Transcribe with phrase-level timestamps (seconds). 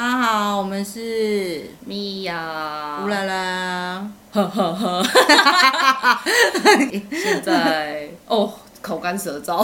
[0.00, 4.06] 家好，我们是米娅乌，啦啦。
[4.32, 5.06] 呵呵呵，
[7.12, 8.50] 现在哦，
[8.80, 9.58] 口干舌燥。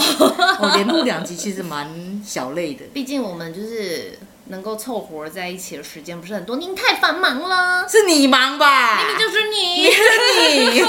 [0.60, 1.88] 我连录两集其实蛮
[2.22, 4.18] 小累的， 毕竟我们就是
[4.48, 8.98] 能够凑合在一起的时间不是很多，您太繁忙了，是你忙吧？
[8.98, 9.84] 明明就是你。
[9.88, 10.03] 你是
[10.71, 10.82] 你，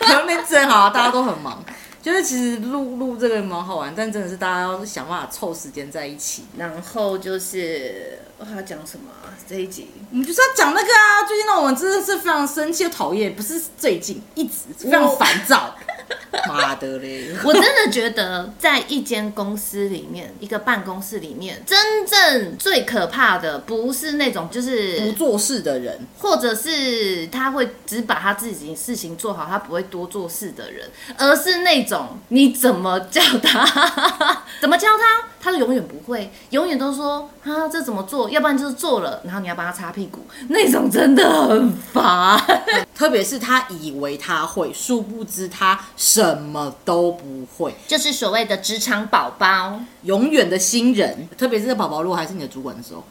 [0.00, 1.62] 还没真好，大家都很忙。
[2.04, 6.44] 就是其实录录这个蛮好玩，但真的是大家要想办法凑时间在一起。
[6.58, 9.06] 然后就是我还要讲什么、
[9.48, 9.88] 这一集？
[10.10, 15.74] 我们就是要讲那个啊，最近让我们真的是非常生气又讨厌，不是最近一直非常烦躁。
[16.48, 17.30] 妈的嘞！
[17.44, 33.64] 我真的觉得，在一间公司里面，一个办公室里面，真正最可怕的不是那种就是不做事的人，或者是他会只把他自己事情做好，他不会多做事的人，而是那种你怎么叫他，
[34.60, 42.42] 怎么教他，他永远不会，永远都说啊这怎么做，要不然就是做了，然后你要帮他擦屁股，那种真的很烦。
[42.96, 47.74] 特别是他以为他会，殊不知他什么都不会。
[47.86, 53.04] 就是所谓的职场宝宝，永远的新人，特别是在宝宝如果还是你的主管的时候。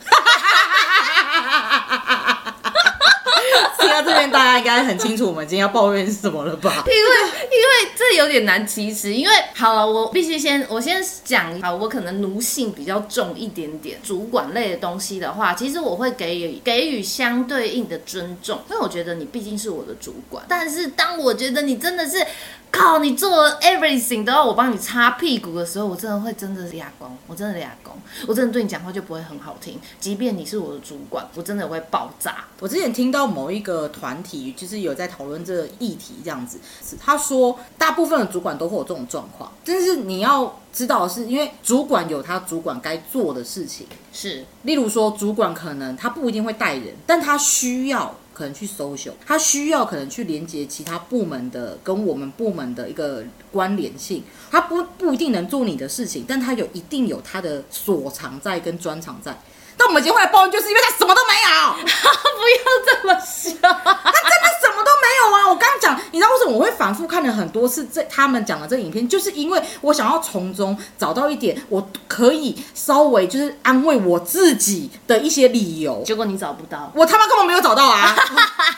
[3.77, 6.83] 听到这边，大家应该很清楚我们今天要抱怨是什么了吧？
[6.87, 20.43] 因为因为这有点难启齿，因为好了，我必须先我先讲好，我可能奴性比较重一点点，主管类的东西的话，其实我会给予给予相对应的尊重，因为我觉得你毕竟是我的主管。
[20.47, 22.25] 但是当我觉得你真的是
[22.71, 27.95] 靠你做 everything 都要我帮你擦屁股的时候，我真的会真的是哑光，我真的哑光，
[28.27, 32.45] 我真的对你讲话就不会很好听，即便你是我的主管，我真的会爆炸。
[32.59, 54.23] 我之前听到某一个团体，就是有在讨论这个议题，这样子，是他说大部分的主管都会有这种状况，但是你要知道的是，因为主管有他主管该做的事情，是例如说，主管可能他不一定会带人，但他需要可能去 social，他需要可能去连接其他部门的跟我们部门的一个关联性。
[54.49, 59.37] 他不不一定能做你的事情，但他有一定有他的所长在跟专长在。
[59.83, 61.49] 但我们今天会来抱怨，就是因为他什么都没有。
[61.83, 63.51] 不要这么笑。
[63.61, 65.49] 他真的什么都没有啊！
[65.49, 76.01] 我刚刚讲，你知道为什么我会反复看了很多次这他们讲的这个影片，就是因为我想要从中找到一点我可以稍微就是安慰我自己的一些理由。
[76.05, 76.89] 结果你找不到。
[76.95, 78.15] 我他妈根本没有找到啊！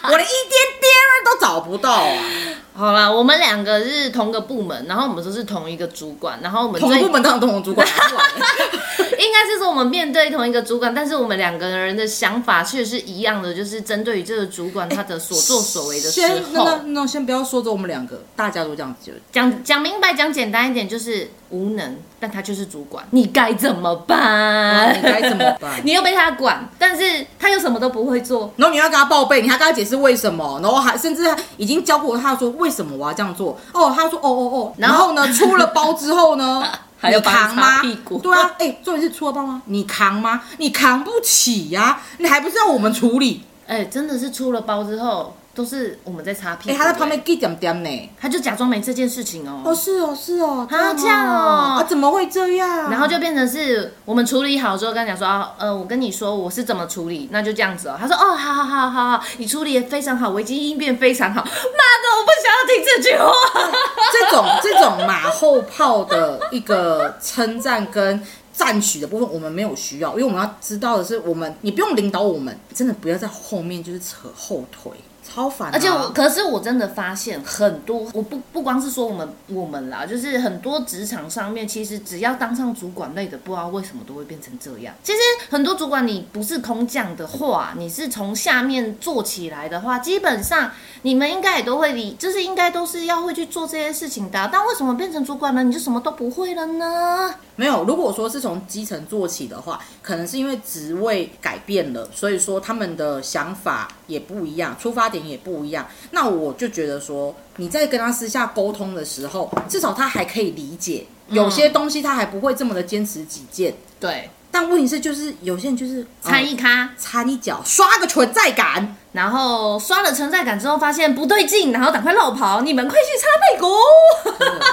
[0.03, 0.91] 我连一点点
[1.23, 2.17] 都找不到啊！
[2.77, 7.87] 好啦，我们两个是同个部门，然后我们都是同一个主管，然后我们最同个部门当然同个主管，
[9.17, 16.21] 应该是说我们面对同一个主管，但是我们两个人的想法却是一样的，就是针对于这个主管他的所作所为的时
[16.53, 19.13] 候，那那先不要说着我们两个，大家都这样子。
[19.31, 24.97] 讲讲明白，讲简单一点，就是无能，但他就是主管，你该怎么办？
[24.97, 31.23] 你该怎么办你又被他管，但是他又什么都不会做，然后你要跟他报备，你还跟他解释为什么，然后还甚至
[31.55, 33.57] 已经教过他说为什么我要这样做。
[33.73, 36.63] 哦，他说哦哦哦，然后呢， 出了包之后呢，
[36.99, 38.19] 还要扛吗屁股？
[38.19, 39.61] 对啊，哎、重点是出了包吗？
[39.65, 40.41] 你扛吗？
[40.57, 43.43] 你扛不起呀、你还不是要我们处理？
[43.67, 48.09] 哎、真的是出了包之后，都是我们在擦屁哎、股、他在旁边哎给点点呢。
[48.19, 49.61] 他就假装没这件事情哦。
[49.65, 52.91] 哦，是哦，是哦，啊这样哦啊，怎么会这样？
[52.91, 57.97] 然后就变成是我们处理好之后，跟他讲说，啊呃，我跟你说我是怎么处理，那就这样子哦。
[57.99, 61.41] 他说，哦，好好好好好，你处理的非常好，危机应变非常好。
[61.41, 63.31] 妈的，我不想要听这句话。
[64.11, 68.21] 这种这种马后炮的一个称赞跟
[68.53, 74.91] 赞许的部分，我们没有需要，因为我们要知道的是，我们你不用领导我们，真的不要在后面就是扯后腿，
[75.27, 75.71] 超烦、啊。
[75.73, 84.93] 而且我，可是我真的发现很多，我不不光是说我们我们啦，就是很多职场上面，其实只要当上主管类的，不知道为什么都会变成这样。
[85.03, 85.19] 其实
[85.49, 90.71] 很多主管你不是空降的话，你是从下面做起来的话，基本上
[91.01, 97.33] 你们应该也都会理，就是应该都是要会去做这些事情的啊、但为什么变成主管了，你就什么都不会了呢？
[97.55, 105.87] 没有，如果说是从基层做起的话，可能是因为职位改变了，所以说他们的想法也不一样，出发点也不一样。
[106.11, 113.73] 那我就觉得说，你在跟他私下沟通的时候，至少他还可以理解，有些东西他还不会这么的坚持己见。
[113.99, 118.95] 对，但问题是，就是有些人就是参一咖，掺一脚，刷个存在感。
[119.13, 123.71] 然后刷了存在感之后，发现不对劲，然后赶快绕跑，你们快去擦屁股。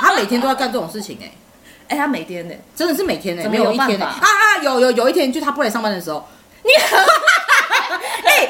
[0.00, 1.32] 他每天都要干这种事情、哎，
[1.86, 2.54] 哎，他每天呢？
[2.74, 6.26] 真的是每天呢、没有一天啊啊，有有有一天，就他不来上班的时候，
[6.64, 6.98] 你很
[8.26, 8.48] 哎、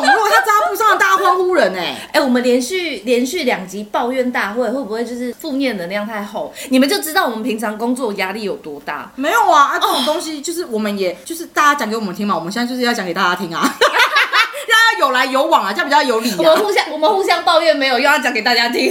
[0.00, 6.52] 他是那种，如果他扎不上，大家欢呼人哎、哎、我们连续连续两集抱怨大会，会不会就是负面能量太厚？
[6.70, 9.10] 你们就知道我们平常工作压力有多大。
[9.16, 16.36] 没有啊，啊，这种东西就是我们也就是大家讲给我们听嘛，我们现在就是要讲给大家听啊，让大家有来有往啊，这样比较有理啊。
[16.38, 18.90] 我们互相我们互相抱怨没有又，要讲给大家听。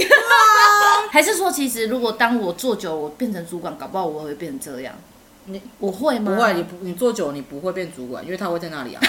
[1.10, 4.94] 还是说，其实如果当我做久了，我变成主管，搞不好我会变成这样。
[5.46, 6.32] 你我会吗？
[6.34, 9.02] 不会，你不你做久了你不会变主管，因为他会在那里啊。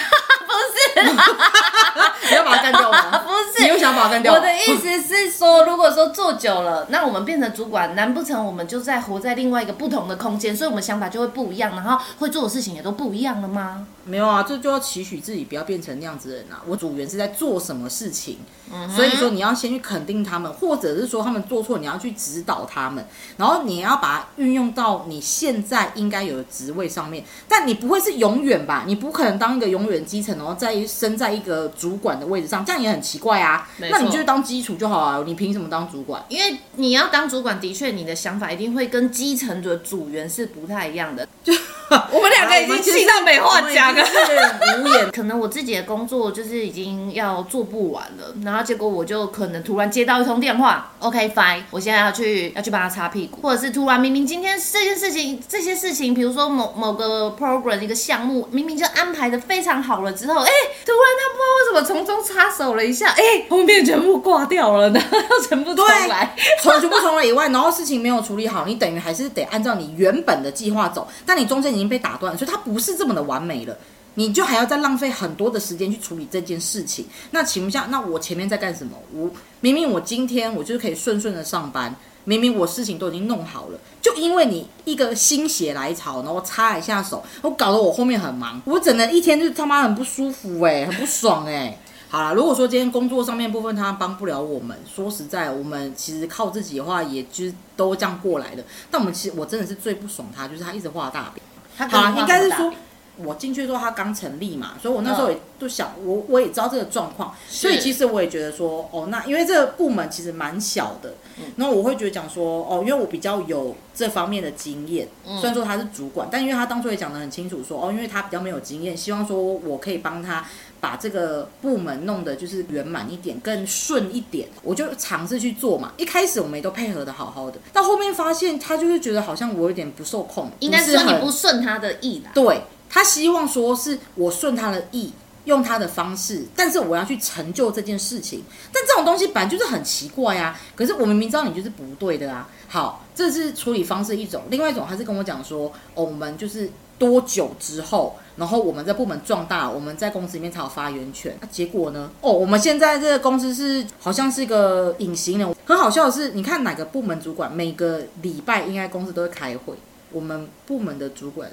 [2.30, 3.18] 你要把它干掉吗？
[3.24, 4.32] 不是你又想把它干掉？
[4.32, 13.86] 我的意思是说，如果说做久了，那我们变成主管，难不成我们就在活在另外一个不同的空间，所以我们想法就会不一样，然后会做的事情也都不一样了吗？
[14.06, 16.62] 没有啊，这就要期许自己不要变成那样子的人啊。
[16.66, 18.38] 我组员是在做什么事情，
[18.72, 23.06] 嗯所以说你要先去肯定他们，或者是说他们做错，你要去指导他们，
[23.36, 27.24] 然后你要把它运用到你现在应该有的职位上面。
[27.48, 28.84] 但你不会是永远吧？
[28.86, 33.68] 你不可能当一个永远基层，然后再升在一个主管的位置上，这样也很奇怪啊。
[33.78, 36.22] 那你就当基础就好了，你凭什么当主管？
[36.28, 41.26] 因为你要当主管，的确你的想法一定会跟基层的组员是不太一样的。
[42.12, 44.02] 我们两个已经气到没话讲了。
[44.02, 45.10] 了，无言。
[45.12, 60.50] 可能我自己的工作就是已经要做不完了，然后结果我就可能突然接到一通电话，OK fine，我现在要去要去帮他擦屁股，或者是突然明明今天这件事情这些事情，比如说某某个 program 一个项目，明明就安排的非常好了之后，哎，
[60.84, 66.34] 突然他不知道为什么从中插手了一下，哎，后面全部挂掉了，然后要全部重来。
[66.62, 73.76] 从全部重来以外，然后事情没有处理好，你等于还是得按照你原本的计划走，但你中间已经被打断，所以它不是这么的完美了。
[74.16, 77.04] 你就还要再浪费很多的时间去处理这件事情。
[77.32, 78.96] 那请问下，那我前面在干什么？
[79.12, 79.28] 我
[79.60, 81.92] 明明我今天我就是可以顺顺的上班，
[82.22, 91.76] 明明我事情都已经弄好了，就因为你一个心血来潮，然后擦一下手，我搞得我后面很忙，我整的一天就他妈很不舒服哎、很不爽哎、
[92.08, 98.64] 好啦，如果说今天工作上面部分他帮不了我们，说实在，我们其实靠自己的话，也就是都这样过来的。
[98.92, 101.42] 但我们其实我真的是最不爽他，就是他一直画大饼。
[101.76, 102.78] 他好啦，应该是说跟
[103.16, 111.14] 我进去的时候他刚成立嘛，所以我那时候也就想，我我也知道这个状况，所以其实我也觉得说，哦，那因为这个部门其实蛮小的，
[111.56, 115.08] 然后我会觉得讲说，哦，因为我比较有这方面的经验，
[115.40, 120.44] 虽然说他是主管，但因为他当初也讲得很清楚说，哦，因为他比较没有经验，希望说我可以帮他。
[120.80, 125.94] 把这个部门弄得就是圆满一点，更顺一点，我就尝试去做嘛。
[125.96, 132.32] 一开始我们也都配合的好好的，到后面发现他就是觉得好像我有点不受控，应该是说你不顺他的意啦。
[132.34, 132.60] 对
[132.94, 135.12] 他希望说是我顺他的意，
[135.46, 138.44] 用他的方式，但是我要去成就这件事情。
[138.72, 140.56] 但这种东西本来就是很奇怪啊。
[140.76, 142.48] 可是我明明知道你就是不对的啊。
[142.68, 151.36] 好，这是处理方式一种，另外一种他是跟我讲说，哦，我们就是多久之后，然后我们在部门壮大，我们在公司里面才有发言权。
[151.40, 152.08] 啊、结果呢？
[152.20, 155.52] 哦，我们现在这个公司是好像是一个隐形人。
[155.64, 159.74] 很好笑的是，你看哪个部门主管每个礼拜应该公司都会开会，
[160.12, 161.50] 我们部门的主管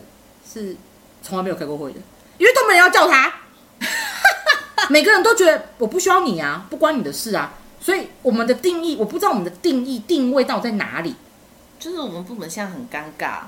[0.48, 0.76] 是
[1.22, 2.00] 从来没有开过会的，
[2.38, 3.34] 因为都没人要叫他。
[4.90, 7.54] 每个人都觉得我不需要你啊，不关你的事啊。
[7.80, 11.16] 所以我们的定义，我不知道我们的定义定位到底在哪里，
[11.80, 13.40] 就是我们部门现在很尴尬，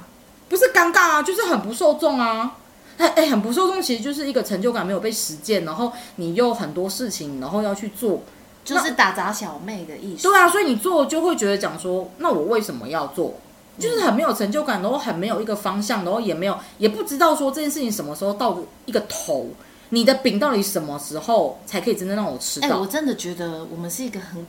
[0.49, 2.57] 不是尴尬啊，就是很不受众啊。
[2.97, 8.21] 哎哎，很不受众，其实就是一个成就感没有被实践，然后你又很多事情，然后要去做，
[8.63, 10.23] 就是打杂小妹的意思。
[10.23, 13.39] 对啊，所以你做就会觉得讲说，那我为什么要做？
[13.79, 19.47] 就是很没有成就感，然后很没有一个方向，然后也没有也不知道说这件事情什么时候到一个头，
[19.89, 22.79] 你的饼到底什么时候才可以真正让我吃哎、到？
[22.79, 24.45] 我真的觉得我们是一个很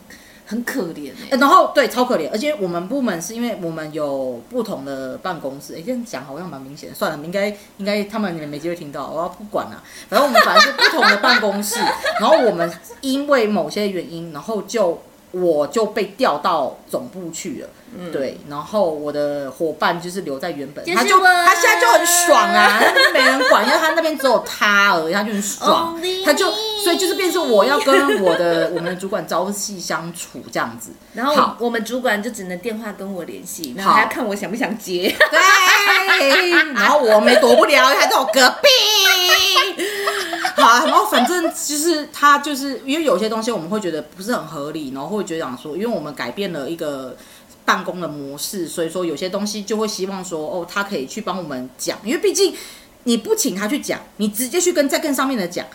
[0.47, 6.95] 很可怜哎、欸然后对，超可怜，而且我们部门是因为我们有不同的办公室，哎、这样讲好像蛮明显的。
[6.95, 9.83] 算了，应该应该他们没机会听到，我要不管了。
[10.09, 11.77] 反正我们反正是不同的办公室，
[12.21, 15.01] 然后我们因为某些原因，然后就
[15.35, 17.69] 我就被调到总部去了。
[18.13, 26.51] 对，然后我的伙伴就是留在原本，他就他现在就很爽啊，没人管，因为他那边只有他而已，他就很爽他就
[26.83, 30.91] 所以就是变成我要跟我的我们的主管朝夕相处这样子。
[31.13, 35.15] 然后我们主管就只能电话跟我联系，然后还要看我想不想接。
[35.31, 38.69] 对，然后我没躲不了，他在我隔壁。
[40.57, 47.17] 好啊，然后反正就是他就是因为有些东西我们会觉得不是很合理，然后会觉得讲说，因为我们改变了一个
[47.65, 52.55] 办公的模式，所以说有些东西就会希望说，哦，他可以去帮我们讲，因为毕竟
[53.05, 55.67] 你不请他去讲，你直接去跟再更上面的讲，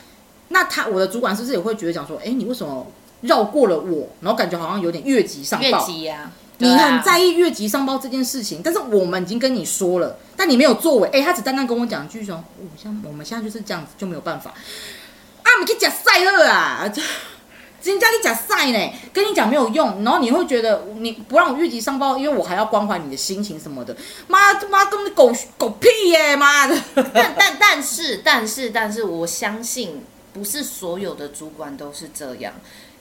[0.49, 2.87] 那他我的主管是不是也会觉得讲说，哎，你为什么
[3.21, 5.85] 绕过了我，然后感觉好像有点越级上报？
[6.59, 11.09] 你很在意越级上报这件事情，但是我们已经跟你说了，但你没有作为。
[11.09, 14.51] 哎、他只单单跟我讲一句说，我现在我们现在就是这样子，就没有办法。
[15.43, 16.89] 啊，们去讲赛乐啊！
[17.81, 23.95] 人家你讲赛呢，跟你讲没有用，然后你会觉得你不让我越级上报，因为我还要关怀你的心情什么的。
[24.27, 26.35] 妈他妈根本狗狗屁耶！
[26.35, 26.75] 妈的！
[27.13, 32.53] 但但但是但是但是，我相信不是所有的主管都是这样。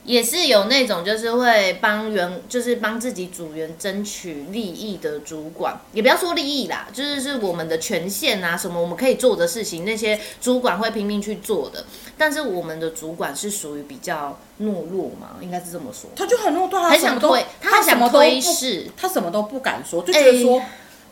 [0.09, 11.85] 也是有那种就是会帮员，就是帮自己组员争取利益的主管，也不要说利益啦，就是是我们的权限啊，什么我们可以做的事情，那些主管会拼命去做的。
[12.17, 16.09] 但是我们的主管是属于比较懦弱嘛，应该是这么说。
[16.17, 20.63] 他就很懦弱，他很想推，他想推事，他什么都不敢说，就觉得说。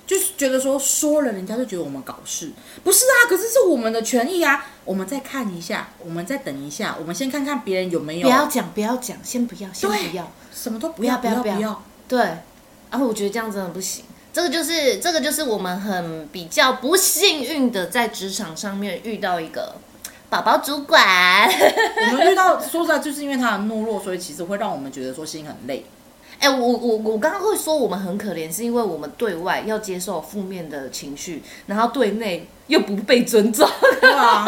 [0.06, 2.52] 就是觉得说说了，人家就觉得我们搞事，
[2.84, 3.26] 不是啊？
[3.28, 4.66] 可是是我们的权益啊！
[4.84, 8.28] 我们再看一下，我们再等一下，我们先看看别人有没有。
[8.28, 11.82] 不要讲，不要讲，先不要，先不要，什么都不要，不要，不要。
[12.06, 12.18] 对，
[12.90, 14.04] 然后我觉得这样真的不行。
[14.32, 19.74] 这个就是，这个就是我们很比较不幸运的，在职场上面遇到一个
[20.30, 21.48] 宝宝主管。
[21.50, 25.84] 我们遇到，说实在，就是因为他的懦弱，所以其实会让我们觉得说心很累。
[26.38, 33.66] 哎，我我我刚刚会说我们很可怜，是因为我们对外要接受负面的情绪，然后对内又不被尊重，
[34.14, 34.44] 啊。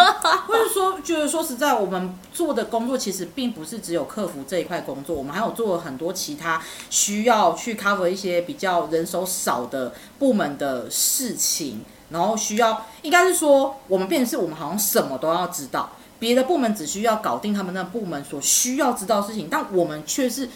[0.47, 11.81] 或者说，就是说实在，我们做的工作其实并不是只有客服这一块工作，我们还有做了很多其他需要去 cover 一些比较人手少的部门的事情，
[12.11, 20.49] 然后需要应该是说，我们变成是我们好像什么都要知道，别的部门只需要搞定他们那部门所需要知道的事情，但我们却是。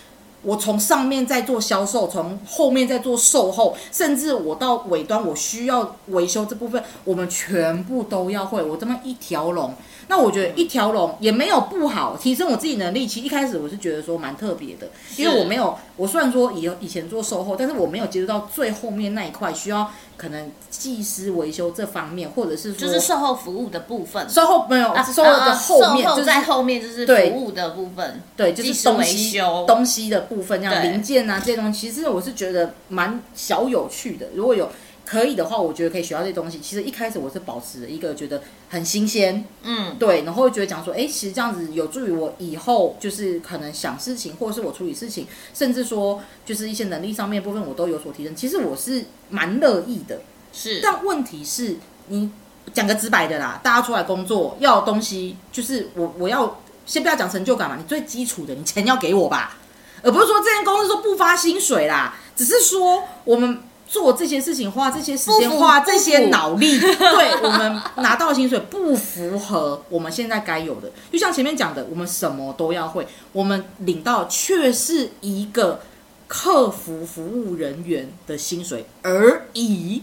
[0.42, 8.62] 我从上面在做销售，从后面在做售后，甚至我到尾端我需要维修这部分，我们全部都要会。
[8.62, 9.74] 我这么一条龙。
[10.08, 13.06] 那我觉得一条龙也没有不好，提升我自己能力。
[13.06, 24.28] 其实一开始我是觉得说蛮特别的，因为我没有，我虽然说以以前做售后，但是我没有接触到最后面那一块，需要可能技师维修这方面，或者是就是售后服务的部分。
[24.28, 34.26] 售后没有，售后的后面就是在后面就是服务的部分，对，就是东西东西的部分，像零件啊这些东西，其实我是觉得蛮小有趣的。
[34.34, 34.68] 如果有。
[35.12, 36.58] 可以的话，我觉得可以学到这些东西。
[36.58, 48.34] 其实一开始我是保持一个觉得很新鲜，嗯，对，然后觉得讲说，哎，其实这样子有助于我以后就是可能想事情，或者是我处理事情，甚至说就是一些能力上面部分，我都有所提升。
[48.34, 50.80] 其实我是蛮乐意的，是。
[50.82, 51.76] 但问题是，
[52.06, 52.30] 你
[52.72, 59.58] 讲个直白的啦，大家出来工作要东西，就是我我要先不要讲成就感嘛，你最基础的，你钱要给我吧，
[60.02, 63.60] 而不是说这间公司说不发薪水啦，只是说我们。
[63.92, 70.90] 做这些事情，花这些时间，花这些脑力，对我们拿到薪水不符合我们现在该有的。
[71.12, 75.82] 就像前面讲的，我们什么都要会，我们领到却是一个
[76.26, 80.02] 客服服务人员的薪水而已，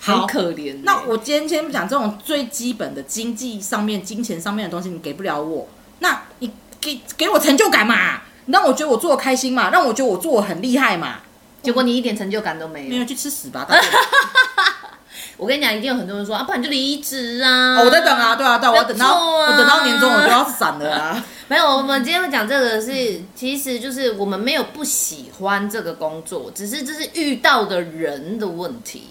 [0.00, 0.78] 好可怜。
[0.82, 6.50] 那我今天先不讲这种最基本的经济上面、金钱上面的东西，你给不了我，那你
[6.80, 8.22] 给给我成就感嘛？
[8.46, 9.68] 让我觉得我做的开心嘛？
[9.68, 11.18] 让我觉得我做的很厉害嘛？
[11.62, 13.66] 结果你一点成就感都没有，没有去吃屎吧！
[15.36, 17.80] 我跟你讲，一定有很多人说啊，不然就离职啊！
[17.80, 21.24] 我在等啊，对啊，对，我等到我等到年终我就要散了啊！
[21.48, 29.08] 没有，我们今天会讲这个是，其实就是我们没有不喜欢这个工作，只是这是遇到的人的问题。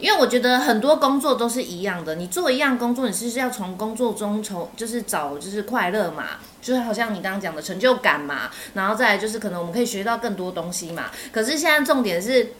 [0.00, 6.24] 因为我觉得很多工作都是一样的，你做一样工作，你是要从工作中从就是找就是快乐嘛，
[6.62, 11.10] 就是好像你刚刚讲的成就感嘛，然后再来就是可能我们可以学到更多东西嘛。
[11.30, 12.54] 可是现在重点是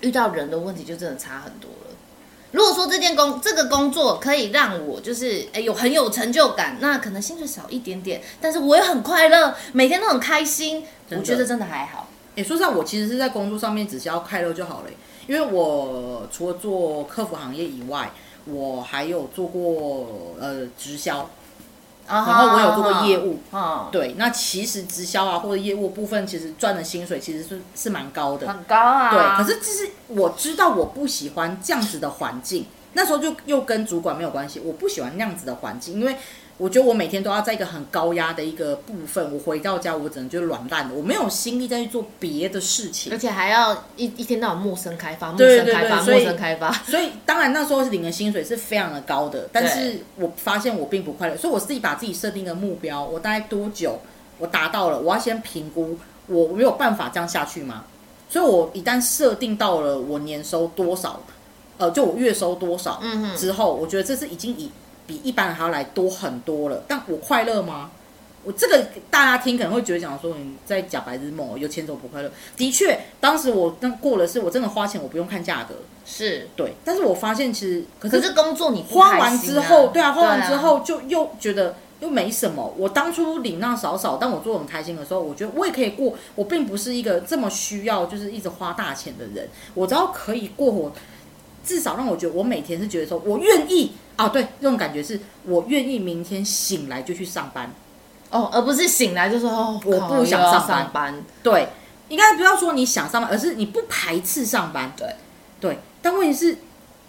[0.00, 1.96] 遇到人的问题就真的差很多了。
[2.52, 12.08] 如果说这件工这个工作可以让我就是哎有很有成就感，那可能薪水少一点点，但是我也很快乐，每天都很开心，我觉得真的还好。
[12.36, 14.90] 哎，说实话，我其实是在工作上面只需要快乐就好了。
[15.30, 18.10] 因为我除了做客服行业以外，
[18.46, 21.30] 我还有做过呃直销，
[22.08, 23.38] 然后我有做过业务。
[23.92, 29.10] 对，那其实直销啊或者业务部分，其实赚的薪水其实是是蛮高的，很高啊。
[29.12, 36.16] 对，可是其实我知道我不喜欢这样子的环境，那时候就又跟主管没有关系，我不喜欢那样子的环境，因为。
[36.60, 46.70] 我觉得我每天都要在一个很高压的一个部分，我回到家我只能就软烂的，我没有心力再去做别的事情，而且还要一一天到晚陌生开发，陌生开发，陌生开发。
[46.70, 53.98] 所以当然那时候是领的薪水是非常的高的，但是我发现我并不快乐，所以我自己把自己设定的目标，我大概多久
[54.36, 57.86] 我达到了，我要先评估我没有办法这样下去吗？
[58.28, 61.22] 所以我一旦设定到了我年收多少，
[61.78, 64.70] 呃，就我月收多少嗯之后，我觉得这是已经以。
[65.10, 67.90] 比一般人还要来多很多了，但我快乐吗？
[68.44, 72.30] 我这个大家听可能会觉得讲说你在假白日梦哦，有钱怎么不快乐？
[72.56, 75.74] 的确，当时我那过了是我真的花钱，我不用看价格，
[76.06, 76.72] 是，对。
[76.84, 82.72] 但是我发现其实可是工作你不花完之后，对啊，花完之后就又觉得又没什么。
[82.78, 86.14] 我当初领那少少，但我做得很开心的时候，我觉得我也可以过。
[86.34, 90.90] 我并不是一个这么需要就是一直花大钱的人，我只要可以过我，
[91.64, 97.72] 至少让我觉得我每天是觉得说我愿意啊，对，这种感觉是我愿意明天醒来就去上班。
[98.30, 101.68] 哦，而不是醒来就说哦，我不想上班上班，对，
[102.08, 104.92] 应该不要说你想上班，而是你不排斥上班。
[104.96, 105.14] 对
[105.60, 106.56] 对，但问题是。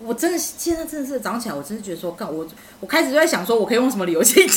[0.04, 2.44] 我真的现在真的是早上起来，我真的觉得说，干我
[2.80, 4.56] 我开始就在想说，我可以用什么理由请假？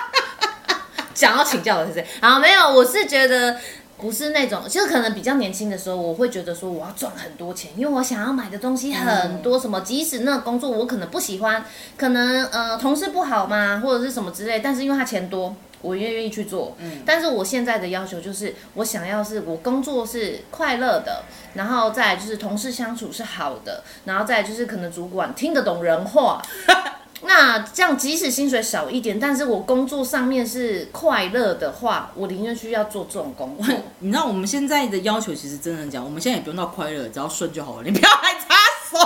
[1.14, 2.06] 想要请教的是谁？
[2.22, 3.60] 好没有，我是觉得
[3.98, 11.64] 不是那种，就是可能比较年轻的时候，我会觉得说我要赚很多钱，因为我想要买的东西很多，什么即使那个工作我可能不喜欢，
[11.96, 15.54] 可能呃同事不好嘛，或者是什么之类，但是因为他钱多。
[15.82, 21.22] 我愿意去做，嗯，但是我现在的要求就是，我想要是我工作是快乐的，
[21.54, 26.42] 然后再来就是同事相处是好的，然后再来就是可能主管听得懂人话，
[27.26, 33.74] 那这样即使薪水少一点，但是我工作上面是快乐的话，我宁愿去要做这种工作。
[33.98, 37.82] 你知道我们现在的要求其实真的讲，我们现在也不用到快乐，只要顺就好了。
[37.84, 38.56] 你不要来插
[38.90, 38.96] 手，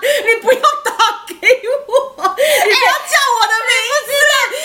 [0.00, 0.90] 你不要打
[1.26, 3.74] 给我，你不要叫我的名
[4.06, 4.10] 字，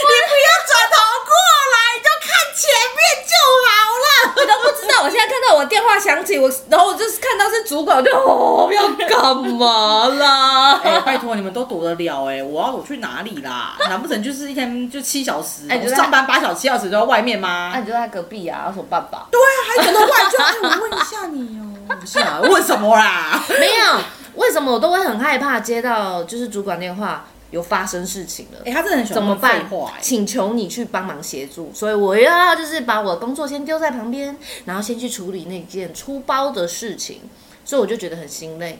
[0.07, 0.95] 你不要转头
[1.27, 1.33] 过
[1.73, 2.63] 来，你就看前
[2.95, 3.33] 面就
[3.67, 4.07] 好了。
[4.37, 10.79] 我都不知道，我现在看到我电话响起，我然后我就是看到是主管，我就哦要干嘛啦？
[10.83, 13.75] 哎、拜托你们都躲得了哎、我要我去哪里啦？
[13.89, 17.71] 难不成就是一天就七小时，我哎就是上班八小时七小时都在外面吗？
[17.73, 19.27] 啊，你就在隔壁啊，有什么办法？
[19.31, 23.41] 对啊，还等到外就哎，我问一下你哦，不是啊，问什么啦？
[23.59, 24.01] 没有，
[24.35, 28.59] 为什么我都会很害怕接到就是主管电话有发生事情了？
[28.65, 29.67] 哎、他真的很喜欢怎么办？
[30.01, 37.21] 请求你去帮忙协助，所以我又要就是把我的工作先丢在旁边，然后先去处理那件出包的事情，
[37.65, 38.79] 所以我就觉得很心累。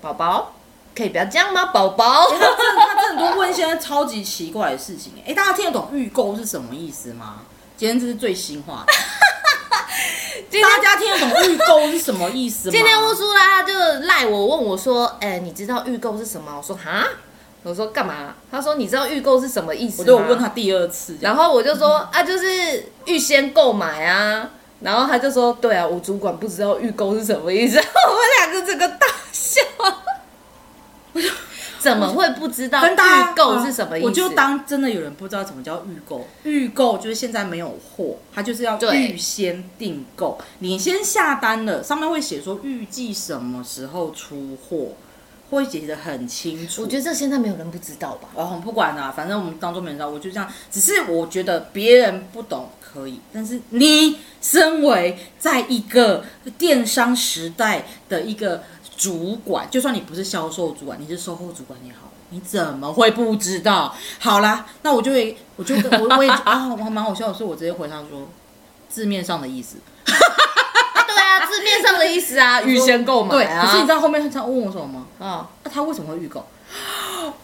[0.00, 0.54] 宝宝，
[0.94, 1.66] 可以不要这样吗？
[1.66, 7.42] 宝宝，他他真的都问一些超级奇怪的事情哎、大家听得懂预购是什么意思吗？
[7.76, 8.86] 今天这是最新话，
[10.62, 12.72] 大家听得懂预购是什么意思吗？
[12.72, 13.72] 今天乌苏拉就
[14.06, 17.04] 赖我问我说：“哎、你知道预购是什么？”我说：“哈。”
[17.64, 27.76] 我说：“干嘛？”他说：“你知道预购是什么意思吗？”我都有问他第二次，然后我就说：“啊，就是预先购买啊。”然后他就说：“对啊，我主管不知道预购是什么意思。
[27.80, 29.62] ”我们两个整个大笑。
[31.80, 34.06] 怎么会不知道跟大家预购是什么意思？
[34.06, 44.92] 我就当真的有人不知道什么叫预购，预购就是现在没有货，他就是要对预先订购，你先下单了，上面会写说预计什么时候出货，
[45.54, 46.82] 会写的很清楚。
[46.82, 48.28] 我觉得这现在没有人不知道吧？
[48.34, 50.50] 哦，不管啦、反正我们当做没人知道，我就这样。
[50.70, 56.24] 只是我觉得别人不懂可以，但是你身为在一个
[56.58, 58.62] 电商时代的一个
[58.96, 63.94] 主管，就算你不是销售主管，你是售后主管也好，你怎么会不知道？
[64.18, 68.28] 好啦，那我就会，我就跟我我也啊，我还蛮好笑的，所以我直接回他说
[68.88, 69.76] 字面上的意思。
[71.40, 73.64] 字面上的意思啊， 预先购买对，啊。
[73.64, 75.06] 可是你知道后面他问我什么吗？
[75.18, 76.44] 啊，那他为什么会预购？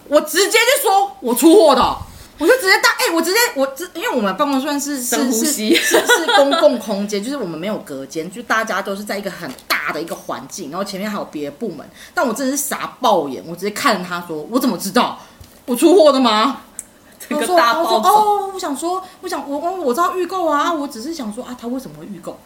[0.09, 1.97] 我直接就说我出货的，
[2.39, 11.89] 我就直接大哎、我直接我直，因为我们办公室算是深是是呼吸是是公共空间，就是我们没有隔间，就大家都是在一个很大的一个环境，然后前面还有别的部门。
[12.13, 15.19] 但我真的是傻爆眼，我直接看着他说：“我怎么知道
[15.65, 16.63] 我出货的吗？”
[17.29, 18.09] 这个大暴走。
[18.09, 22.39] 哦，我想说，我想我我我知道预购啊，我只是想说啊，他为什么会预购？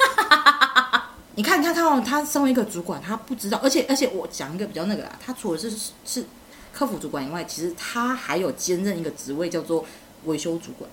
[1.36, 5.72] 你看，他看，看哦，他身为一个主管，他不知道，而且而且我讲一个比较那个啦，他除了是
[6.04, 6.24] 是
[6.72, 9.84] 客服主管以外，其实他还有兼任一个职位叫做
[10.26, 10.90] 维修主管，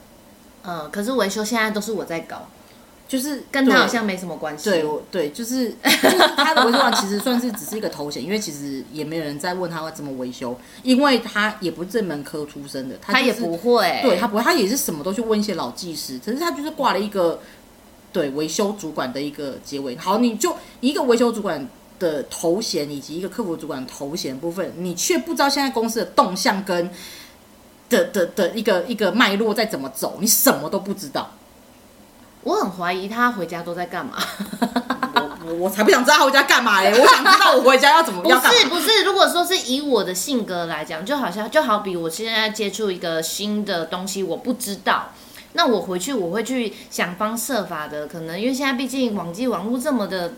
[0.63, 2.47] 嗯，可是维修现在都是我在搞，
[3.07, 4.69] 就是跟他好像没什么关系。
[4.69, 13.99] 对，我对，就是 就是他的维修官其实算是只是一个头衔，因为其实也没有人在问他要怎么维修，因为他也不是这门科出身的，他、他也就是不会。
[14.03, 17.41] 对他不会，他也是什么都去问一些老技师，可是他就是挂了一个
[18.17, 19.95] 对维修主管的一个结尾。
[19.95, 26.89] 好，你就一个维修主管的头衔以及一个客服主管的头衔部分，你却不知道现在公司的动向跟
[27.89, 31.29] 的的的一个一个脉络在怎么走，你什么都不知道。
[32.41, 34.13] 我很怀疑他回家都在干嘛。
[35.13, 36.89] 我我我才不想知道他回家干嘛嘞！
[36.99, 38.59] 我想知道我回家要怎么不要干嘛。
[38.59, 45.11] 是不是，如果说是以我的性格来讲，就好像就好比我现在接触一个新的东西，我不知道。
[45.53, 50.33] 那我回去我会去想方设法的，可能因为现在毕竟网际网络这么的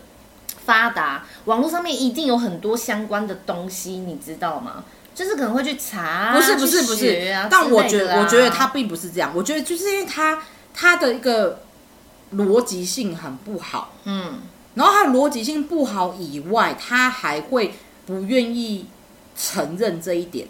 [0.64, 4.84] 发达，网络上面一定有很多相关的东西，你知道吗？
[5.12, 10.42] 就是可能会去查啊，不是不是不是啊，但我觉得我觉得他并不是这样，我觉得就是因为他
[10.72, 11.62] 他的一个
[12.36, 14.38] 逻辑性很不好，嗯，
[14.74, 17.74] 然后他的逻辑性不好以外，他还会
[18.06, 18.86] 不愿意
[19.36, 20.46] 承认这一点。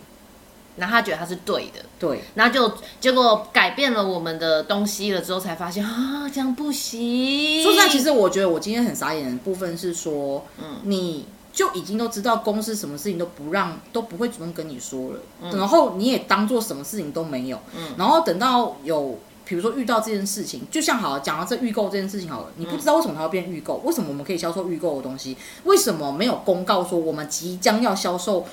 [0.80, 7.62] 然后他觉得他是对的，对，然后就结果改变了我们的东西了之后，才发现啊，这样不行。
[7.62, 15.20] 说实在，其实我觉得我今天很傻眼的部分是说，嗯，你就已经都知道公司什么事情都不让，都不会主动跟你说了，
[15.52, 19.18] 然后你也当做什么事情都没有，嗯，然后等到有。
[19.42, 28.46] 比如说遇到这件事情，就像好了，讲到这预购这件事情好了，你不知道为什么它要变预购，为什么我们可以销售预购的东西，为什么没有公告说我们即将要销售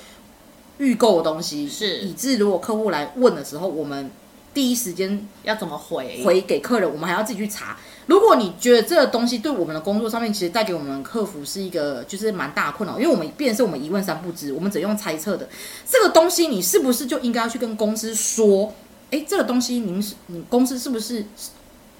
[0.78, 4.10] 预购的东西，是以致如果客户来问的时候，我们
[4.54, 6.22] 第一时间要怎么回？
[6.24, 7.76] 回给客人，我们还要自己去查。
[8.06, 15.48] 如果你觉得这个东西对我们的工作上面，其实带给我们客服是一个就是蛮大的困扰，因为我们变是我们一问三不知，我们只用猜测的。
[15.86, 18.72] 这个东西你是不是就应该要去跟公司说？
[19.10, 21.24] 哎，这个东西您是你公司是不是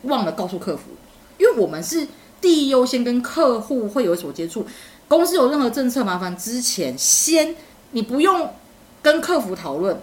[0.03, 0.85] 忘了告诉客服？
[1.37, 2.07] 因为我们是
[2.41, 4.67] 第一优先跟客户会有所接触，
[5.09, 7.55] 公司有任何政策麻烦之前，先
[7.93, 8.51] 你不用
[9.03, 10.01] 跟客服讨论，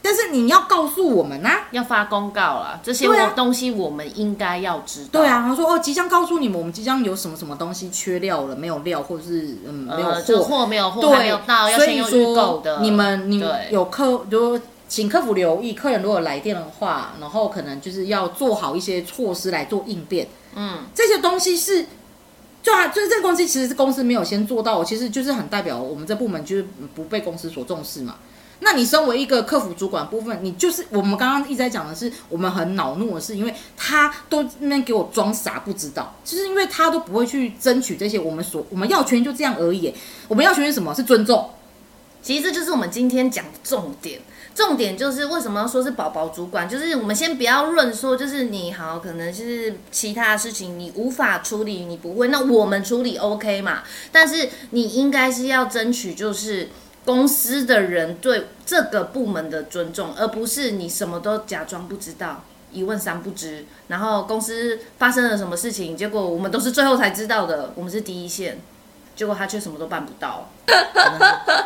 [0.00, 1.64] 但是你要告诉我们啊。
[1.72, 5.20] 要发公告了，这些对啊东西我们应该要知道。
[5.20, 12.78] 对，啊，他说哦，即将告诉你们，我们即将有什么什么东西缺料了，没有料，或者是嗯没有呃，就货，货没有货还没有到，要所以先用预购说的。
[12.80, 20.28] 你们你对有客就请客服留意，客人如果来电的话，然后可能就是要做好一些措施来做应变。
[20.54, 21.84] 嗯，这些东西是，
[22.62, 28.14] 就啊，就是这个东西其实是公司没有先做到，其实就是很代表我们这部门就是不被公司所重视嘛。
[28.60, 39.94] 那你身为一个客服主管部分，你就是我们刚刚一直在讲的是，我们很恼怒的是，因为他都那边给我装傻不知道，就是因为他都不会去争取这些我们所我们要权就这样而已。
[40.28, 40.94] 我们要权是什么？
[40.94, 41.50] 是尊重。
[42.22, 44.20] 其实这就是我们今天讲的重点。
[44.52, 53.82] 重点就是为什么要说是宝宝主管，就是我们先不要论说，就是你好，可能是其他的事情你无法处理，你不会，那我们处理 OK 嘛？
[54.10, 56.70] 但是你应该是要争取就是
[57.06, 62.44] 公司的人对这个部门的尊重，而不是你什么都假装不知道。
[62.72, 68.58] 一问三不知，然后公司发生了什么事情，结果我们都是最后才知道的，我们是第一线，
[69.14, 70.50] 结果他却什么都办不到。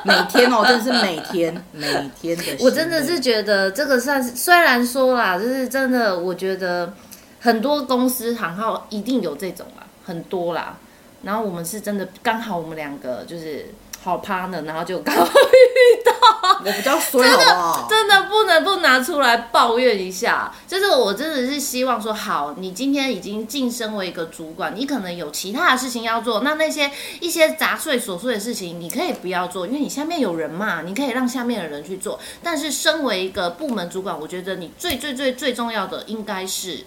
[0.04, 2.44] 每天哦，真的是每天每天的。
[2.60, 6.92] 我真的是觉得这个算是，虽然说啦，就是真的，我觉得
[7.40, 10.76] 很多公司行号一定有这种啦，很多啦。
[11.22, 13.66] 然后我们是真的刚好我们两个就是
[14.02, 17.86] 好 partner，然后就刚好遇到，我比较衰，好不好？
[17.86, 20.50] 真的不能不拿出来抱怨一下。
[20.66, 32.18] 就是我真的是希望说，好，你今天已经晋升为一个主管，你可能有其他的事情要做，那那些一些杂碎琐碎的事情，你可以不要做，因为你下面有人嘛，你可以让下面的人去做。
[32.42, 36.86] 但是身为一个部门主管，我觉得你最最最最重要的应该是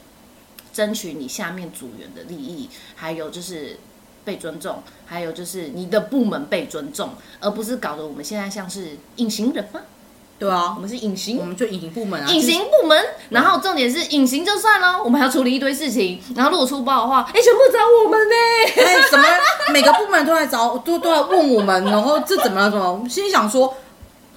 [0.73, 3.77] 争取你下面组员的利益，还有就是。
[4.25, 7.09] 被尊重，还有就是你的部门被尊重，
[7.39, 9.81] 而不是搞得我们现在像是隐形人吗？
[10.39, 18.35] 对啊我，们是隐形我们就隐形部门啊，隐形部门，然后重点是隐形就算了，我们还要处理一堆事情，然后如果出包的话，哎，全部找我们呢。
[18.75, 19.25] 哎，怎么
[19.71, 22.69] 每个部门都来找，都都来问我们，然后这怎么了？
[22.71, 23.01] 怎么？
[23.03, 23.73] 我心里想说，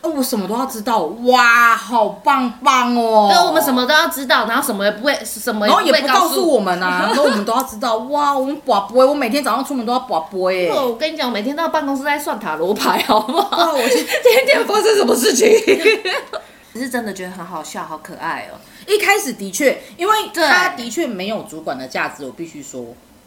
[0.06, 3.28] 哦，我什么都要知道，哇，好棒棒哦！
[3.32, 10.72] 对，我们什么都要知道，然后什么也不会，什么然后也会不告诉我们啊， 然后我们都要知道，哇，我们拔杯，我每天早上出门都要拔杯耶。
[10.72, 13.56] 我跟你讲，我每天到办公室在算塔罗牌，好不好？
[13.56, 15.48] 哇，我其实 天天发生什么事情？
[16.72, 18.60] 只是真的觉得很好笑，好可爱哦。
[18.86, 22.84] 一开始的确，因为对他的确没有主管的价值，我必须说，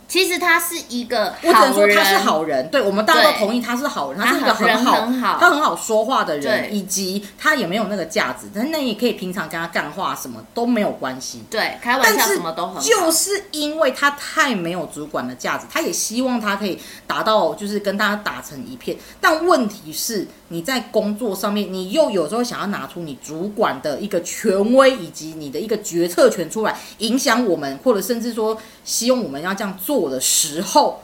[0.10, 11.44] 其实他是一个我只能说他是好人，对我们大家都同意他是好人，他是一个很好，很好他很好说话的人，以及他也没有那个架子，但是那你也可以平常跟他干话，什么都没有关系。
[11.50, 12.82] 对，开玩笑什么都很好。
[12.82, 18.98] 就是因为他太没有主管的架子，他也希望他可以达到，就是跟大家打成一片。
[19.22, 31.04] 但问题是，你在工作上面，你又有时候想要拿出你主管的一个权威以及你的一个决策权出来，影响我们，或者甚至说希望我们要这样做我的时候，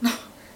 [0.00, 0.10] 那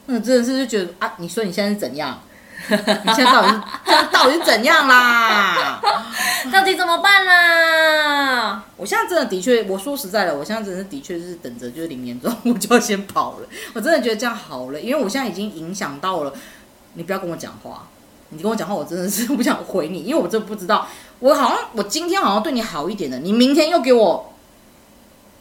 [0.06, 2.20] 那真的是就觉得啊，你说你现在是怎样？
[2.68, 5.80] 你现在到底是现在到底是怎样啦？
[6.52, 8.64] 到底怎么办啦？
[8.76, 13.46] 我现在真的的确，我说实在的，我现在真的的确是等着就是领年终我就要先跑了。
[13.74, 16.32] 我真的觉得这样好了，因为我现在已经影响到了。
[16.94, 17.88] 你不要跟我讲话，
[18.28, 20.86] 你跟我讲话，我真的是 不想回你，因为我真的不知道。
[21.18, 24.32] 我好像我今天好像对你好一点的，你明天又给我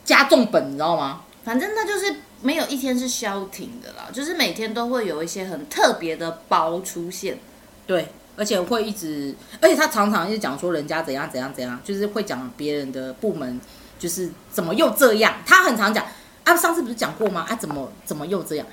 [0.03, 1.21] 加重本，你知道吗？
[1.43, 7.37] 反正那就是没有一天是消停的啦，就是每天都会有一些很特别的包出现。
[7.85, 13.59] 对，而且会一直，而且他常常就讲说人家怎样怎样怎样，就是会讲别人的部门
[13.99, 16.05] 就是怎么又这样，他很常讲
[16.45, 17.45] 啊，上次不是讲过吗？
[17.49, 18.65] 啊，怎么怎么又这样？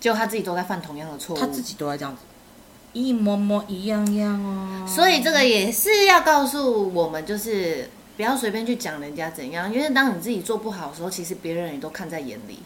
[0.00, 2.22] 就他自己都在犯同样的错误，他自己都在这样子，
[2.92, 4.86] 一模模一样样哦。
[4.86, 12.60] 所以这个也是要告诉我们，就是不要随便去讲人家怎样，因为当你自己做不好的时候，其实别人也都看在眼里。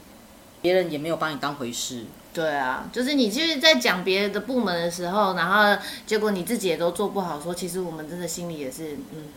[0.61, 2.05] 别人也没有把你当回事。
[2.35, 9.29] 对啊，就是你就是在讲别人的部门的时候，然后结果你自己也都做不好，说其实我们真的心里也是嗯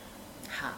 [0.49, 0.69] 好。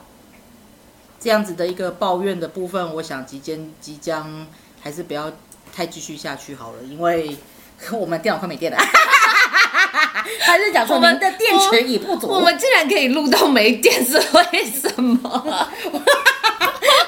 [1.19, 4.45] 这样子的一个抱怨的部分，我想即将即将
[4.81, 5.31] 还是不要
[5.73, 7.37] 太继续下去好了，因为
[7.91, 8.77] 我们电脑快没电了。
[10.39, 12.27] 还是讲说我们的电池已不足。
[12.27, 15.29] 我们竟然可以录到没电，是为什么？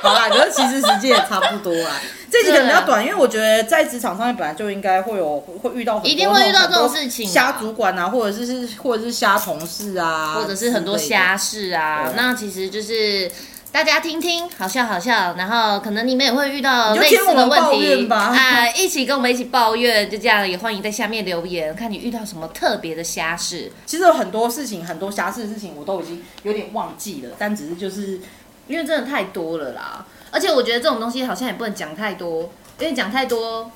[0.02, 2.00] 好啦，可是其实时间也差不多啦。
[2.30, 12.12] 这几个比较短，因为我觉得在职场上面本来就应该会有会遇到，一定会遇到这种事情，瞎主管啊，或者是是或者是瞎同事啊，或者是很多瞎事啊。
[12.16, 13.32] 那其实就是
[13.76, 23.70] 大家听听，好笑好笑，然后可能你们也会遇到类似的问题啊， 一起跟我们一起抱怨，就这样也欢迎在下面留言，看你遇到什么特别的瞎事。
[23.86, 28.22] 其实有很多事情，很多瞎事的事情我都已经有点忘记了，但只是就是
[28.70, 30.06] 因为真的太多了啦。
[30.32, 33.70] 而且我觉得这种东西好像也不能讲太多，因为讲太多，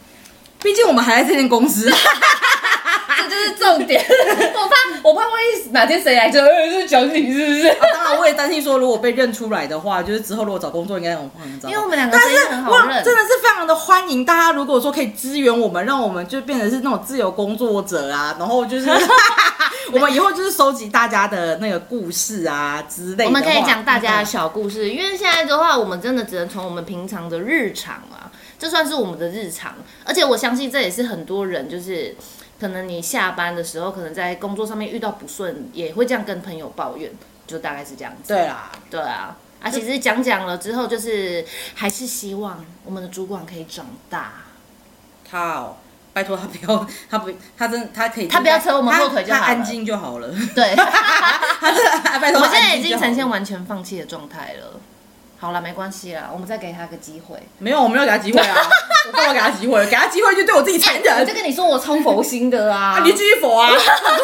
[0.64, 1.92] 毕竟我们还在这间公司，
[3.18, 4.04] 这就是重点。
[4.08, 6.40] 我怕，我怕万一哪天谁来就
[6.72, 7.76] 就讲你是不是？
[7.94, 11.72] 当然，我也担心说，如果被认出来的话，就是之后如果找工作应该很慌张。
[11.72, 14.52] 因为我们两个真的很好认，真的是非常的欢迎大家。
[14.52, 18.90] 如果说可以支援我们，让我们就变成是那种自由工作者啊，然后就是。
[19.92, 23.26] 我们以后就是收集大家的那个故事啊之类的。
[23.26, 29.74] 我们可以讲大家的小故事，因为现在的话，我们真的只能从我们平常的日常啊，这算是我们的日常。
[30.06, 32.16] 而且我相信这也是很多人，就是
[32.60, 37.12] 可能你下班的时候，可能在工作上面遇到不顺，也会这样跟朋友抱怨，
[37.48, 38.34] 就大概是这样子。
[38.34, 41.46] 对啦，对啊，啊，其实讲讲了之后，就是
[41.76, 44.34] 还是希望我们的主管可以长大。
[45.30, 45.78] 好。
[46.12, 50.28] 拜托他不要， 他不，他真他可以，他不要扯我们后腿就好他安静就好了。
[50.56, 52.42] 对， 他是拜托。
[52.42, 54.80] 我现在已经呈现完全放弃的状态了。
[55.42, 57.38] 好了，没关系啦，我们再给他个机会。
[57.60, 58.58] 没有，我没有给他机会啊！
[59.08, 59.86] 我干嘛给他机会？
[59.86, 61.18] 给他机会就对我自己残忍。
[61.18, 63.02] 我就跟你说，我超佛心的 啊！
[63.06, 63.72] 你继续佛啊！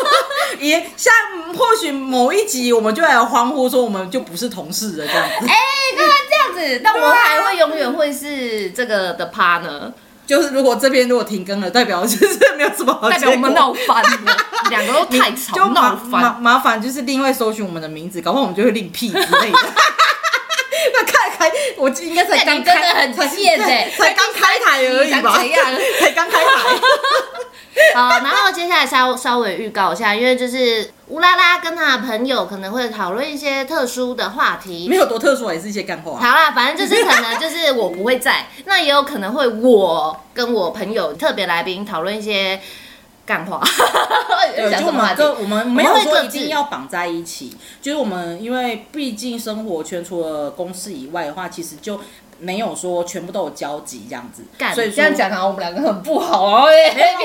[0.60, 1.14] 也像
[1.58, 5.48] 或许某一集，我们就来欢呼说，我们就不是同事了这样子。
[5.48, 5.56] 哎，
[5.98, 6.82] 干嘛这样子？
[6.84, 9.94] 但我还会永远会是这个的 partner。
[10.28, 14.38] 就是如果这边如果停更了，代表就是没有什么好代表我们闹翻了，
[14.72, 19.60] 两个都太吵，就麻麻麻烦，就是另外搜寻我们的名字，搞不好我们就会另辟之类的。
[20.94, 25.36] 那看开，我应该才刚开，很贱哎，才刚开台而已吧？
[26.00, 26.52] 才 刚开台。
[27.94, 36.18] 好，然后接下来稍稍微预告一下，因为就是乌拉拉跟他的朋友可能会讨论一些特殊的话题，没有多特殊，也是一些干话。
[36.18, 42.60] 好啦，反正就是可能就是我不会在，那也有可能会我跟我朋友特别来宾讨论一些
[43.26, 43.62] 干话。
[44.70, 45.14] 讲 什么？
[45.16, 52.00] 就我们没有说一定要绑在一起，就是我们因为毕竟生活圈除了公司以外的话，其实就。
[52.40, 54.44] 没有说全部都有交集这样子，
[54.74, 56.66] 所以这样讲啊，我们两个很不好啊。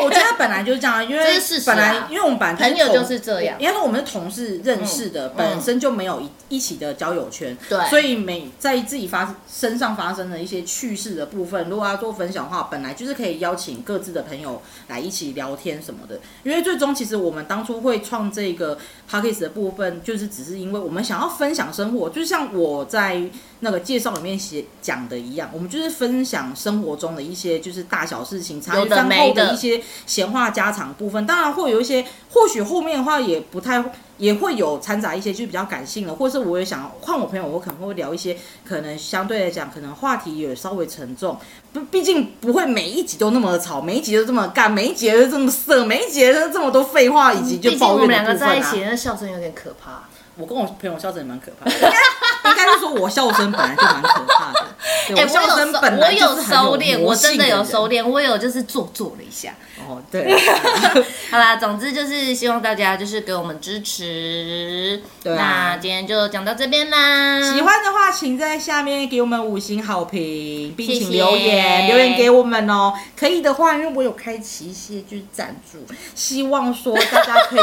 [0.03, 1.25] 我觉得本来就是这样，因为
[1.67, 16.21] 本来因为我们本来朋友就是这样，因为说我们是同事认识的，本身就没有一一起的交友圈，对，所以每在自己发身上发生的一些趣事的部分，如果要做分享的话，本来就是可以邀请各自的朋友来一起聊天什么的。
[16.45, 18.77] 因为最终其实我们当初会创这个
[19.09, 23.21] p a c k a g e 的部分，就是只是因为我们想要分享生活，就像我在
[23.61, 25.00] 那个介绍里面写讲。
[25.09, 31.27] 的一样，我们就是分享生活中的一些就是大小事情，茶余饭后的一些闲话家常部分。
[31.27, 33.83] 当然会有一些，或许后面的话也不太，
[34.19, 41.39] 也会有掺杂一些就是比较感性的，或是我也想换我朋友，我可能会聊一些可能相对来讲可能话题也稍微沉重。
[41.73, 48.07] 不，毕竟不会每一集都那么吵，每一集都这么干，每一集都这么色，每一集都这么多废话以及就抱怨的部分啊。
[48.07, 50.03] 我们两个在一起，那笑声有点可怕。
[50.37, 51.73] 我跟我朋友笑声也蛮可怕的，
[52.51, 54.67] 应该是说我笑声本来就蛮可怕的。
[55.11, 59.55] 我，笑声本来就是收敛，我真的有收敛，我有就是做做了一下。
[59.89, 60.37] 哦，对。
[61.31, 65.01] 好啦，总之就是希望大家就是给我们支持。
[65.23, 67.41] 对那今天就讲到这边啦。
[67.43, 72.93] 喜欢的话，请在下面给我们五星好评，并请留言留言给我们哦。
[73.19, 75.79] 可以的话，因为我有开启一些就是赞助，
[76.15, 77.61] 希望说大家可以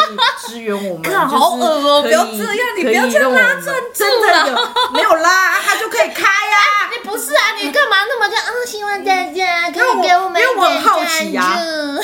[0.48, 1.08] 支援我们。
[1.28, 2.02] 好恶哦！
[2.02, 4.72] 不要这样，你不要去拉赞助了。
[4.92, 6.58] 没有拉，他就可以开呀。
[6.92, 7.56] 你不是啊？
[7.62, 8.44] 你干嘛那么这样？
[8.46, 8.50] 啊？
[8.66, 11.58] 希望大家可以给我们因为我很好奇呀，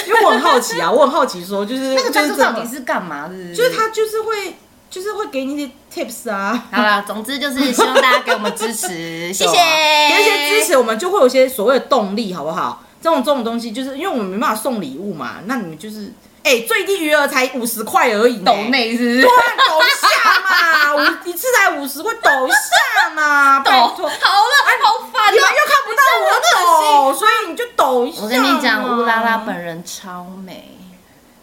[0.08, 0.80] 因为我很好奇。
[0.80, 3.28] 啊，我很好奇说，就是 那个赞助到底是是干嘛？
[3.28, 3.56] 的？
[3.56, 4.56] 就是他就是会
[4.90, 6.66] 就是会给你一些 tips 啊。
[6.72, 8.88] 好了，总之就是希望大家给我们支持，
[9.34, 12.84] 谢谢，给一些支持，我们就会有一些所谓的动力，好不好？
[13.02, 19.30] 这种这种东西，就是因为我们没办法送礼物嘛，那你们就是，哎、最低余额才五十块而已呢，抖内是不是对？
[19.30, 19.34] 啊，
[19.70, 20.08] 抖一下
[20.42, 24.10] 嘛，五一次才五十块，抖一下嘛，抖，拜好托。
[24.10, 25.52] 了，好烦你们哦。
[25.58, 28.22] 又看不到我抖，所以你就抖一下。
[28.22, 30.78] 我跟你讲，乌拉拉本人超美，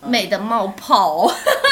[0.03, 1.27] 美的冒泡。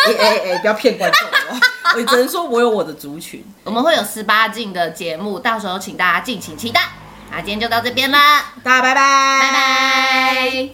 [0.06, 1.60] 哎哎哎，不要骗观众哦！
[1.96, 3.44] 我只能说我有我的族群。
[3.64, 6.80] 我们会有十八禁的节目，到时候请大家敬请期待。
[7.30, 8.46] 那今天就到这边啦。
[8.64, 10.68] 大家拜拜拜拜。